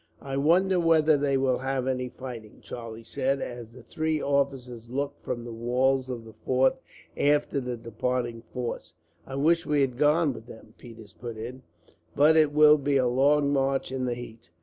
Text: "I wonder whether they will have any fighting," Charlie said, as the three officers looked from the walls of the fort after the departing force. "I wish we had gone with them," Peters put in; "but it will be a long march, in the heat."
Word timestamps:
"I 0.23 0.35
wonder 0.35 0.79
whether 0.79 1.15
they 1.15 1.37
will 1.37 1.59
have 1.59 1.85
any 1.85 2.09
fighting," 2.09 2.57
Charlie 2.63 3.03
said, 3.03 3.39
as 3.39 3.71
the 3.73 3.83
three 3.83 4.19
officers 4.19 4.89
looked 4.89 5.21
from 5.23 5.43
the 5.45 5.53
walls 5.53 6.09
of 6.09 6.25
the 6.25 6.33
fort 6.33 6.75
after 7.15 7.59
the 7.59 7.77
departing 7.77 8.41
force. 8.41 8.95
"I 9.27 9.35
wish 9.35 9.63
we 9.67 9.81
had 9.81 9.97
gone 9.99 10.33
with 10.33 10.47
them," 10.47 10.73
Peters 10.79 11.13
put 11.13 11.37
in; 11.37 11.61
"but 12.15 12.35
it 12.35 12.51
will 12.51 12.79
be 12.79 12.97
a 12.97 13.05
long 13.05 13.53
march, 13.53 13.91
in 13.91 14.05
the 14.05 14.15
heat." 14.15 14.49